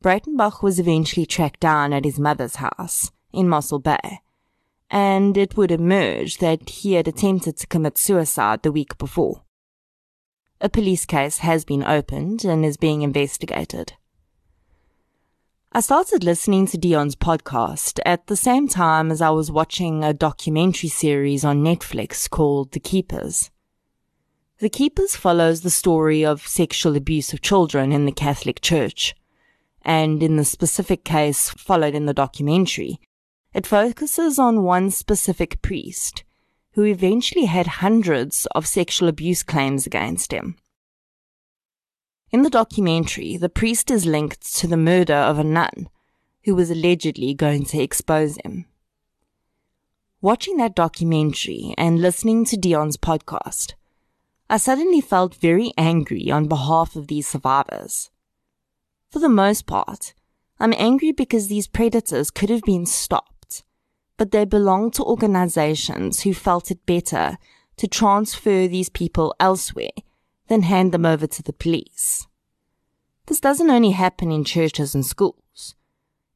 Breitenbach 0.04 0.62
was 0.62 0.78
eventually 0.78 1.24
tracked 1.24 1.60
down 1.60 1.94
at 1.94 2.04
his 2.04 2.18
mother's 2.18 2.56
house 2.56 3.10
in 3.32 3.48
Mossel 3.48 3.78
Bay, 3.78 4.20
and 4.90 5.34
it 5.38 5.56
would 5.56 5.70
emerge 5.70 6.36
that 6.38 6.68
he 6.68 6.92
had 6.92 7.08
attempted 7.08 7.56
to 7.56 7.66
commit 7.66 7.96
suicide 7.96 8.62
the 8.62 8.70
week 8.70 8.98
before. 8.98 9.45
A 10.60 10.68
police 10.68 11.04
case 11.04 11.38
has 11.38 11.64
been 11.64 11.82
opened 11.82 12.44
and 12.44 12.64
is 12.64 12.76
being 12.76 13.02
investigated. 13.02 13.92
I 15.72 15.80
started 15.80 16.24
listening 16.24 16.66
to 16.68 16.78
Deon's 16.78 17.14
podcast 17.14 18.00
at 18.06 18.26
the 18.26 18.36
same 18.36 18.66
time 18.66 19.10
as 19.10 19.20
I 19.20 19.30
was 19.30 19.50
watching 19.50 20.02
a 20.02 20.14
documentary 20.14 20.88
series 20.88 21.44
on 21.44 21.62
Netflix 21.62 22.30
called 22.30 22.72
The 22.72 22.80
Keepers. 22.80 23.50
The 24.58 24.70
Keepers 24.70 25.14
follows 25.14 25.60
the 25.60 25.68
story 25.68 26.24
of 26.24 26.46
sexual 26.46 26.96
abuse 26.96 27.34
of 27.34 27.42
children 27.42 27.92
in 27.92 28.06
the 28.06 28.12
Catholic 28.12 28.62
Church 28.62 29.14
and 29.86 30.20
in 30.22 30.36
the 30.36 30.44
specific 30.44 31.04
case 31.04 31.50
followed 31.50 31.94
in 31.94 32.06
the 32.06 32.12
documentary, 32.12 32.98
it 33.54 33.66
focuses 33.66 34.38
on 34.38 34.64
one 34.64 34.90
specific 34.90 35.62
priest 35.62 36.24
who 36.76 36.84
eventually 36.84 37.46
had 37.46 37.66
hundreds 37.66 38.46
of 38.54 38.66
sexual 38.66 39.08
abuse 39.08 39.42
claims 39.42 39.86
against 39.86 40.30
him. 40.30 40.56
In 42.30 42.42
the 42.42 42.50
documentary, 42.50 43.38
the 43.38 43.48
priest 43.48 43.90
is 43.90 44.04
linked 44.04 44.54
to 44.56 44.66
the 44.66 44.76
murder 44.76 45.14
of 45.14 45.38
a 45.38 45.44
nun 45.44 45.88
who 46.44 46.54
was 46.54 46.70
allegedly 46.70 47.32
going 47.32 47.64
to 47.64 47.82
expose 47.82 48.36
him. 48.44 48.66
Watching 50.20 50.58
that 50.58 50.74
documentary 50.74 51.74
and 51.78 52.02
listening 52.02 52.44
to 52.44 52.58
Deon's 52.58 52.98
podcast, 52.98 53.72
I 54.50 54.58
suddenly 54.58 55.00
felt 55.00 55.34
very 55.34 55.72
angry 55.78 56.30
on 56.30 56.46
behalf 56.46 56.94
of 56.94 57.08
these 57.08 57.26
survivors. 57.26 58.10
For 59.10 59.18
the 59.18 59.30
most 59.30 59.64
part, 59.64 60.12
I'm 60.60 60.74
angry 60.76 61.12
because 61.12 61.48
these 61.48 61.68
predators 61.68 62.30
could 62.30 62.50
have 62.50 62.62
been 62.62 62.84
stopped, 62.84 63.35
but 64.16 64.30
they 64.30 64.44
belong 64.44 64.90
to 64.92 65.04
organizations 65.04 66.22
who 66.22 66.32
felt 66.32 66.70
it 66.70 66.86
better 66.86 67.38
to 67.76 67.86
transfer 67.86 68.66
these 68.66 68.88
people 68.88 69.34
elsewhere 69.38 69.90
than 70.48 70.62
hand 70.62 70.92
them 70.92 71.04
over 71.04 71.26
to 71.26 71.42
the 71.42 71.52
police. 71.52 72.26
This 73.26 73.40
doesn't 73.40 73.70
only 73.70 73.90
happen 73.90 74.30
in 74.30 74.44
churches 74.44 74.94
and 74.94 75.04
schools. 75.04 75.74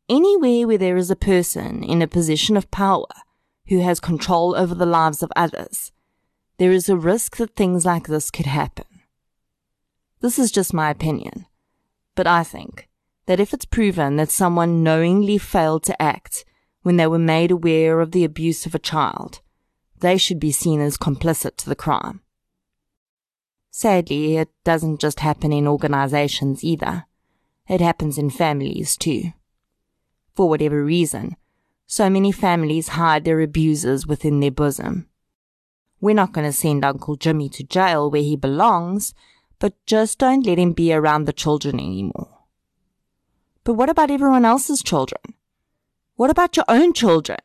Anywhere 0.09 0.67
where 0.67 0.79
there 0.79 0.97
is 0.97 1.11
a 1.11 1.17
person 1.17 1.85
in 1.85 2.03
a 2.03 2.09
position 2.09 2.57
of 2.57 2.71
power 2.71 3.07
who 3.69 3.81
has 3.81 4.01
control 4.01 4.57
over 4.57 4.75
the 4.75 4.87
lives 4.87 5.23
of 5.23 5.31
others, 5.37 5.93
there 6.59 6.73
is 6.73 6.89
a 6.89 6.97
risk 6.97 7.37
that 7.37 7.55
things 7.55 7.87
like 7.87 8.09
this 8.09 8.31
could 8.31 8.47
happen. 8.47 8.85
This 10.21 10.39
is 10.39 10.51
just 10.51 10.75
my 10.75 10.91
opinion. 10.91 11.47
But 12.15 12.27
I 12.27 12.45
think 12.45 12.89
that 13.27 13.41
if 13.41 13.55
it's 13.55 13.65
proven 13.65 14.17
that 14.17 14.31
someone 14.31 14.83
knowingly 14.83 15.39
failed 15.39 15.85
to 15.85 16.03
act 16.03 16.45
when 16.83 16.97
they 16.97 17.07
were 17.07 17.19
made 17.19 17.51
aware 17.51 18.01
of 18.01 18.13
the 18.13 18.25
abuse 18.25 18.67
of 18.67 18.75
a 18.75 18.79
child, 18.79 19.41
they 20.01 20.17
should 20.17 20.41
be 20.41 20.53
seen 20.53 20.81
as 20.81 20.97
complicit 20.97 21.57
to 21.57 21.69
the 21.69 21.77
crime. 21.77 22.21
Sadly, 23.71 24.37
it 24.37 24.49
doesn't 24.65 25.01
just 25.01 25.21
happen 25.21 25.53
in 25.53 25.69
organizations 25.69 26.65
either. 26.65 27.07
It 27.69 27.81
happens 27.81 28.19
in 28.19 28.31
families 28.31 28.97
too. 28.97 29.33
For 30.35 30.49
whatever 30.49 30.85
reason, 30.85 31.37
so 31.87 32.09
many 32.09 32.33
families 32.33 32.89
hide 32.89 33.25
their 33.25 33.41
abusers 33.41 34.07
within 34.07 34.41
their 34.41 34.51
bosom. 34.51 35.09
We're 36.01 36.15
not 36.15 36.33
going 36.33 36.47
to 36.47 36.53
send 36.53 36.85
Uncle 36.85 37.17
Jimmy 37.17 37.49
to 37.51 37.63
jail 37.63 38.11
where 38.11 38.23
he 38.23 38.37
belongs, 38.37 39.15
but 39.59 39.75
just 39.87 40.19
don't 40.19 40.47
let 40.47 40.59
him 40.59 40.73
be 40.73 40.93
around 40.93 41.25
the 41.25 41.33
children 41.33 41.79
anymore. 41.79 42.39
But 43.65 43.75
what 43.75 43.91
about 43.91 44.11
everyone 44.11 44.45
else's 44.45 44.83
children? 44.83 45.35
What 46.21 46.29
about 46.29 46.55
your 46.55 46.67
own 46.69 46.93
children 46.93 47.39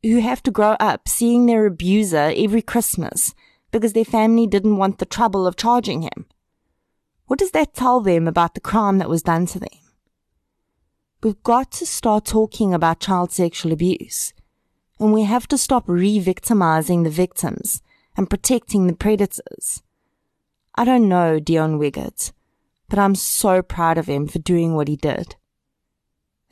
who 0.00 0.20
have 0.20 0.44
to 0.44 0.52
grow 0.52 0.76
up 0.78 1.08
seeing 1.08 1.46
their 1.46 1.66
abuser 1.66 2.32
every 2.36 2.62
Christmas 2.62 3.34
because 3.72 3.94
their 3.94 4.04
family 4.04 4.46
didn't 4.46 4.76
want 4.76 4.98
the 4.98 5.06
trouble 5.06 5.44
of 5.44 5.56
charging 5.56 6.02
him? 6.02 6.26
What 7.26 7.40
does 7.40 7.50
that 7.50 7.74
tell 7.74 8.00
them 8.00 8.28
about 8.28 8.54
the 8.54 8.60
crime 8.60 8.98
that 8.98 9.08
was 9.08 9.24
done 9.24 9.46
to 9.46 9.58
them? 9.58 9.76
We've 11.20 11.42
got 11.42 11.72
to 11.72 11.84
start 11.84 12.24
talking 12.24 12.72
about 12.72 13.00
child 13.00 13.32
sexual 13.32 13.72
abuse, 13.72 14.32
and 15.00 15.12
we 15.12 15.24
have 15.24 15.48
to 15.48 15.58
stop 15.58 15.88
re 15.88 16.20
victimizing 16.20 17.02
the 17.02 17.10
victims 17.10 17.82
and 18.16 18.30
protecting 18.30 18.86
the 18.86 18.94
predators. 18.94 19.82
I 20.76 20.84
don't 20.84 21.08
know 21.08 21.40
Deon 21.40 21.80
Wiggett, 21.80 22.30
but 22.88 23.00
I'm 23.00 23.16
so 23.16 23.62
proud 23.62 23.98
of 23.98 24.06
him 24.06 24.28
for 24.28 24.38
doing 24.38 24.76
what 24.76 24.86
he 24.86 24.94
did. 24.94 25.34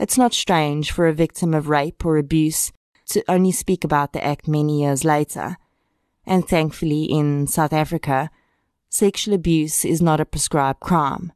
It's 0.00 0.16
not 0.16 0.32
strange 0.32 0.90
for 0.90 1.06
a 1.06 1.12
victim 1.12 1.52
of 1.52 1.68
rape 1.68 2.06
or 2.06 2.16
abuse 2.16 2.72
to 3.10 3.22
only 3.28 3.52
speak 3.52 3.84
about 3.84 4.14
the 4.14 4.24
act 4.24 4.48
many 4.48 4.80
years 4.80 5.04
later. 5.04 5.58
And 6.26 6.48
thankfully, 6.48 7.04
in 7.04 7.46
South 7.46 7.74
Africa, 7.74 8.30
sexual 8.88 9.34
abuse 9.34 9.84
is 9.84 10.00
not 10.00 10.18
a 10.18 10.24
prescribed 10.24 10.80
crime. 10.80 11.34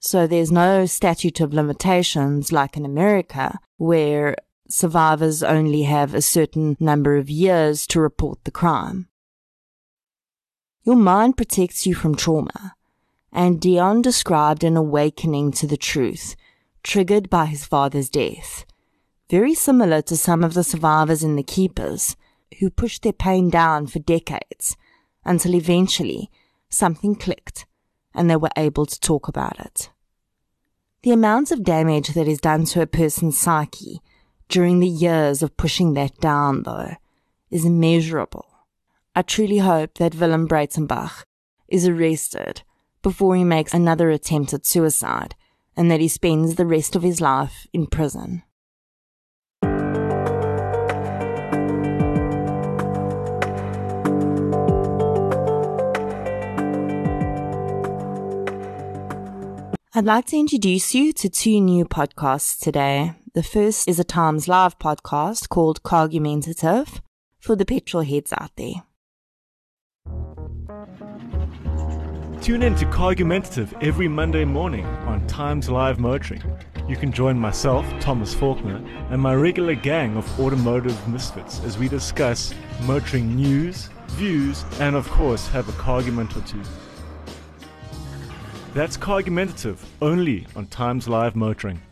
So 0.00 0.26
there's 0.26 0.50
no 0.50 0.86
statute 0.86 1.40
of 1.40 1.52
limitations 1.52 2.50
like 2.50 2.78
in 2.78 2.86
America, 2.86 3.58
where 3.76 4.36
survivors 4.70 5.42
only 5.42 5.82
have 5.82 6.14
a 6.14 6.22
certain 6.22 6.78
number 6.80 7.18
of 7.18 7.28
years 7.28 7.86
to 7.88 8.00
report 8.00 8.42
the 8.44 8.50
crime. 8.50 9.08
Your 10.82 10.96
mind 10.96 11.36
protects 11.36 11.84
you 11.84 11.94
from 11.94 12.14
trauma, 12.14 12.74
and 13.30 13.60
Deon 13.60 14.00
described 14.00 14.64
an 14.64 14.78
awakening 14.78 15.52
to 15.52 15.66
the 15.66 15.76
truth 15.76 16.36
triggered 16.88 17.28
by 17.28 17.44
his 17.44 17.66
father's 17.66 18.08
death, 18.08 18.64
very 19.28 19.54
similar 19.54 20.00
to 20.00 20.16
some 20.16 20.42
of 20.42 20.54
the 20.54 20.64
survivors 20.64 21.22
in 21.22 21.36
The 21.36 21.42
Keepers 21.42 22.16
who 22.58 22.70
pushed 22.70 23.02
their 23.02 23.12
pain 23.12 23.50
down 23.50 23.86
for 23.86 23.98
decades 23.98 24.74
until 25.22 25.54
eventually 25.54 26.30
something 26.70 27.14
clicked 27.14 27.66
and 28.14 28.30
they 28.30 28.36
were 28.36 28.48
able 28.56 28.86
to 28.86 28.98
talk 28.98 29.28
about 29.28 29.60
it. 29.60 29.90
The 31.02 31.10
amount 31.10 31.50
of 31.50 31.62
damage 31.62 32.14
that 32.14 32.26
is 32.26 32.40
done 32.40 32.64
to 32.66 32.80
a 32.80 32.86
person's 32.86 33.36
psyche 33.36 34.00
during 34.48 34.80
the 34.80 34.88
years 34.88 35.42
of 35.42 35.58
pushing 35.58 35.92
that 35.92 36.18
down, 36.20 36.62
though, 36.62 36.94
is 37.50 37.66
immeasurable. 37.66 38.46
I 39.14 39.20
truly 39.20 39.58
hope 39.58 39.98
that 39.98 40.14
Willem 40.14 40.48
Breitenbach 40.48 41.24
is 41.68 41.86
arrested 41.86 42.62
before 43.02 43.36
he 43.36 43.44
makes 43.44 43.74
another 43.74 44.08
attempt 44.08 44.54
at 44.54 44.64
suicide 44.64 45.34
and 45.78 45.90
that 45.90 46.00
he 46.00 46.08
spends 46.08 46.56
the 46.56 46.66
rest 46.66 46.96
of 46.96 47.02
his 47.02 47.20
life 47.20 47.68
in 47.72 47.86
prison. 47.86 48.42
I'd 59.94 60.04
like 60.04 60.26
to 60.26 60.36
introduce 60.36 60.94
you 60.94 61.12
to 61.14 61.28
two 61.28 61.60
new 61.60 61.84
podcasts 61.84 62.58
today. 62.58 63.14
The 63.34 63.42
first 63.42 63.88
is 63.88 63.98
a 63.98 64.04
Times 64.04 64.48
Live 64.48 64.78
podcast 64.78 65.48
called 65.48 65.82
Cargumentative 65.82 67.00
for 67.38 67.56
the 67.56 67.64
petrol 67.64 68.02
heads 68.02 68.32
out 68.32 68.50
there. 68.56 68.82
Tune 72.40 72.62
in 72.62 72.76
to 72.76 72.86
Cargumentative 72.86 73.74
every 73.82 74.06
Monday 74.06 74.44
morning 74.44 74.86
on 75.06 75.26
Times 75.26 75.68
Live 75.68 75.98
Motoring. 75.98 76.42
You 76.88 76.96
can 76.96 77.12
join 77.12 77.38
myself, 77.38 77.84
Thomas 78.00 78.32
Falkner, 78.32 78.76
and 79.10 79.20
my 79.20 79.34
regular 79.34 79.74
gang 79.74 80.16
of 80.16 80.40
automotive 80.40 81.08
misfits 81.08 81.60
as 81.64 81.76
we 81.76 81.88
discuss 81.88 82.54
motoring 82.84 83.34
news, 83.34 83.90
views, 84.10 84.64
and 84.78 84.94
of 84.96 85.08
course 85.10 85.48
have 85.48 85.68
a 85.68 85.72
cargument 85.72 86.36
or 86.36 86.40
two. 86.42 86.62
That's 88.72 88.96
Cargumentative 88.96 89.84
only 90.00 90.46
on 90.54 90.68
Times 90.68 91.08
Live 91.08 91.34
Motoring. 91.34 91.82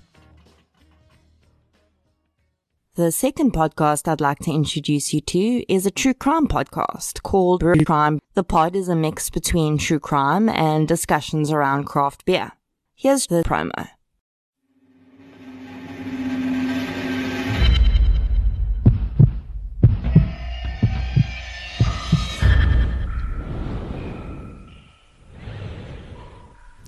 The 2.96 3.12
second 3.12 3.52
podcast 3.52 4.08
I'd 4.08 4.22
like 4.22 4.38
to 4.38 4.50
introduce 4.50 5.12
you 5.12 5.20
to 5.20 5.70
is 5.70 5.84
a 5.84 5.90
true 5.90 6.14
crime 6.14 6.46
podcast 6.46 7.22
called 7.22 7.60
True 7.60 7.84
Crime. 7.84 8.22
The 8.32 8.42
pod 8.42 8.74
is 8.74 8.88
a 8.88 8.96
mix 8.96 9.28
between 9.28 9.76
true 9.76 10.00
crime 10.00 10.48
and 10.48 10.88
discussions 10.88 11.52
around 11.52 11.84
craft 11.84 12.24
beer. 12.24 12.52
Here's 12.94 13.26
the 13.26 13.42
promo. 13.42 13.90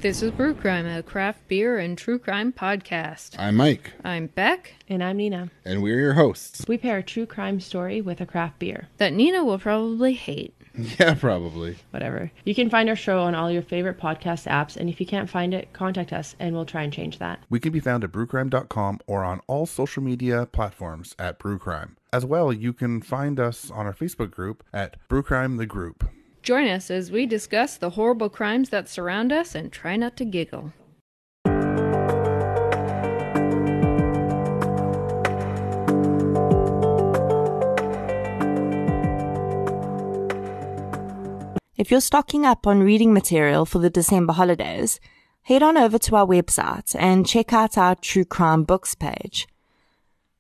This 0.01 0.23
is 0.23 0.31
Brew 0.31 0.55
Crime, 0.55 0.87
a 0.87 1.03
craft 1.03 1.49
beer 1.49 1.79
and 1.79 1.99
true 1.99 2.19
crime 2.21 2.53
podcast. 2.53 3.35
I'm 3.39 3.57
Mike, 3.57 3.93
I'm 4.05 4.29
Beck, 4.29 4.75
And 4.89 5.03
I'm 5.03 5.17
Nina. 5.17 5.51
and 5.65 5.83
we're 5.83 5.99
your 5.99 6.13
hosts. 6.15 6.65
We 6.69 6.79
pair 6.79 6.99
a 6.99 7.03
true 7.03 7.27
crime 7.27 7.59
story 7.61 8.01
with 8.01 8.21
a 8.21 8.27
craft 8.27 8.61
beer. 8.61 8.89
that 8.99 9.13
Nina 9.13 9.45
will 9.45 9.59
probably 9.59 10.15
hate. 10.15 10.55
Yeah, 11.01 11.15
probably. 11.15 11.77
Whatever. 11.91 12.31
You 12.45 12.55
can 12.55 12.71
find 12.71 12.89
our 12.89 12.95
show 12.95 13.23
on 13.23 13.35
all 13.35 13.51
your 13.51 13.63
favorite 13.63 13.99
podcast 13.99 14.47
apps, 14.49 14.77
and 14.77 14.89
if 14.89 15.01
you 15.01 15.07
can't 15.07 15.29
find 15.29 15.53
it, 15.53 15.73
contact 15.73 16.13
us 16.13 16.37
and 16.39 16.55
we'll 16.55 16.67
try 16.67 16.83
and 16.85 16.93
change 16.93 17.19
that. 17.19 17.41
We 17.51 17.59
can 17.59 17.73
be 17.73 17.81
found 17.81 18.05
at 18.05 18.13
brewcrime.com 18.13 19.01
or 19.09 19.25
on 19.25 19.41
all 19.49 19.67
social 19.67 20.05
media 20.05 20.47
platforms 20.47 21.17
at 21.19 21.41
Brewcrime. 21.41 21.97
As 22.13 22.25
well, 22.25 22.53
you 22.53 22.73
can 22.73 23.03
find 23.03 23.41
us 23.41 23.73
on 23.73 23.87
our 23.87 23.93
Facebook 23.93 24.31
group 24.31 24.63
at 24.73 24.97
Brewcrime 25.09 25.59
the 25.59 25.67
Group. 25.67 26.09
Join 26.43 26.67
us 26.69 26.91
as 26.91 27.11
we 27.11 27.27
discuss 27.27 27.77
the 27.77 27.91
horrible 27.91 28.29
crimes 28.29 28.71
that 28.71 28.89
surround 28.89 29.33
us 29.33 29.55
and 29.55 29.71
try 29.71 29.97
not 29.97 30.17
to 30.17 30.25
giggle. 30.25 30.73
If 41.79 41.93
you're 41.93 42.01
stocking 42.01 42.45
up 42.45 42.67
on 42.67 42.81
reading 42.81 43.13
material 43.15 43.65
for 43.65 43.79
the 43.79 43.89
December 43.89 44.33
holidays, 44.33 44.99
head 45.43 45.63
on 45.63 45.77
over 45.77 45.97
to 45.99 46.17
our 46.17 46.27
website 46.27 46.97
and 46.99 47.25
check 47.25 47.53
out 47.53 47.79
our 47.79 47.95
True 47.95 48.25
Crime 48.25 48.65
Books 48.65 48.97
page. 48.97 49.47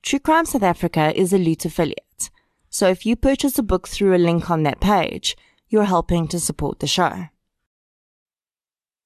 True 0.02 0.18
Crime 0.18 0.46
South 0.46 0.64
Africa 0.64 1.12
is 1.14 1.32
a 1.32 1.38
Loot 1.38 1.64
affiliate, 1.64 2.30
so 2.70 2.88
if 2.88 3.06
you 3.06 3.14
purchase 3.14 3.56
a 3.56 3.62
book 3.62 3.87
through 3.87 4.16
a 4.16 4.18
link 4.18 4.50
on 4.50 4.64
that 4.64 4.80
page, 4.80 5.37
you're 5.68 5.85
helping 5.85 6.28
to 6.28 6.40
support 6.40 6.81
the 6.81 6.87
show. 6.87 7.28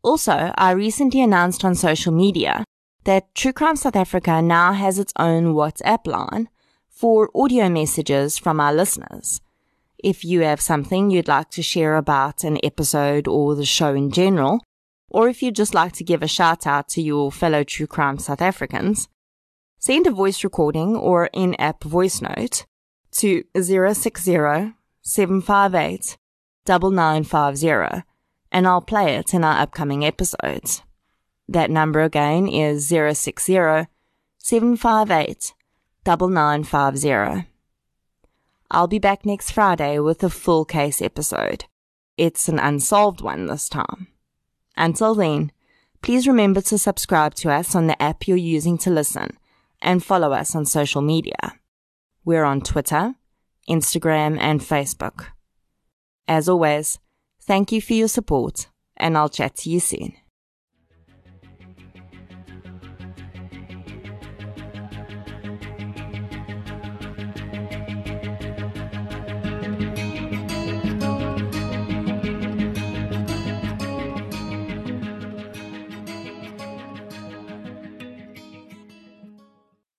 Also, 0.02 0.52
I 0.56 0.72
recently 0.72 1.20
announced 1.20 1.64
on 1.64 1.74
social 1.74 2.12
media 2.12 2.64
that 3.04 3.34
True 3.34 3.52
Crime 3.52 3.76
South 3.76 3.96
Africa 3.96 4.42
now 4.42 4.72
has 4.72 4.98
its 4.98 5.12
own 5.18 5.54
WhatsApp 5.54 6.06
line 6.06 6.48
for 6.88 7.30
audio 7.34 7.68
messages 7.68 8.38
from 8.38 8.60
our 8.60 8.72
listeners. 8.72 9.40
If 9.98 10.24
you 10.24 10.40
have 10.40 10.60
something 10.60 11.10
you'd 11.10 11.28
like 11.28 11.50
to 11.50 11.62
share 11.62 11.96
about 11.96 12.42
an 12.42 12.58
episode 12.64 13.28
or 13.28 13.54
the 13.54 13.64
show 13.64 13.94
in 13.94 14.10
general, 14.10 14.64
or 15.08 15.28
if 15.28 15.42
you'd 15.42 15.54
just 15.54 15.74
like 15.74 15.92
to 15.92 16.04
give 16.04 16.22
a 16.22 16.28
shout 16.28 16.66
out 16.66 16.88
to 16.90 17.02
your 17.02 17.30
fellow 17.30 17.62
True 17.62 17.86
Crime 17.86 18.18
South 18.18 18.42
Africans, 18.42 19.08
send 19.78 20.06
a 20.06 20.10
voice 20.10 20.42
recording 20.42 20.96
or 20.96 21.28
in 21.32 21.54
app 21.60 21.84
voice 21.84 22.20
note 22.20 22.66
to 23.12 23.44
060 23.54 24.74
758 25.02 26.16
9950 26.66 28.04
and 28.52 28.66
I'll 28.66 28.82
play 28.82 29.16
it 29.16 29.34
in 29.34 29.44
our 29.44 29.60
upcoming 29.60 30.04
episodes. 30.04 30.82
That 31.48 31.70
number 31.70 32.02
again 32.02 32.46
is 32.48 32.88
060 32.88 33.86
758 34.38 35.54
9950. 36.06 37.48
I'll 38.70 38.86
be 38.86 38.98
back 38.98 39.26
next 39.26 39.50
Friday 39.50 39.98
with 39.98 40.22
a 40.22 40.30
full 40.30 40.64
case 40.64 41.02
episode. 41.02 41.66
It's 42.16 42.48
an 42.48 42.58
unsolved 42.58 43.20
one 43.20 43.46
this 43.46 43.68
time. 43.68 44.08
Until 44.76 45.14
then, 45.14 45.52
please 46.00 46.26
remember 46.26 46.60
to 46.62 46.78
subscribe 46.78 47.34
to 47.36 47.50
us 47.50 47.74
on 47.74 47.86
the 47.86 48.00
app 48.02 48.26
you're 48.26 48.36
using 48.36 48.78
to 48.78 48.90
listen 48.90 49.36
and 49.80 50.02
follow 50.04 50.32
us 50.32 50.54
on 50.54 50.64
social 50.64 51.02
media. 51.02 51.58
We're 52.24 52.44
on 52.44 52.60
Twitter, 52.60 53.14
Instagram, 53.68 54.38
and 54.40 54.60
Facebook. 54.60 55.26
As 56.28 56.48
always, 56.48 56.98
thank 57.40 57.72
you 57.72 57.80
for 57.80 57.94
your 57.94 58.08
support, 58.08 58.68
and 58.96 59.16
I'll 59.16 59.28
chat 59.28 59.56
to 59.56 59.70
you 59.70 59.80
soon. 59.80 60.14